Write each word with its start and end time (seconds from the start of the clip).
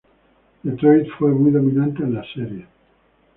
Detroit 0.63 1.09
fue 1.19 1.29
muy 1.31 1.51
dominante 1.51 2.01
en 2.01 2.15
las 2.15 2.25
series. 2.33 2.65